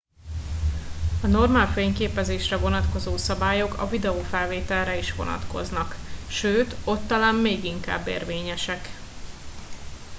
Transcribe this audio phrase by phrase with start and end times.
[1.21, 5.95] a normál fényképezésre vonatkozó szabályok a videofelvételre is vonatkoznak
[6.29, 8.87] sőt ott talán még inkább érvényesek